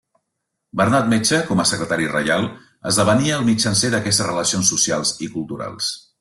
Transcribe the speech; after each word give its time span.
Bernat 0.79 1.11
Metge, 1.11 1.41
com 1.49 1.61
a 1.63 1.65
secretari 1.71 2.07
reial, 2.13 2.47
esdevenia 2.93 3.37
el 3.43 3.47
mitjancer 3.51 3.93
d'aquestes 3.97 4.29
relacions 4.33 4.75
socials 4.75 5.15
i 5.29 5.33
culturals. 5.37 5.93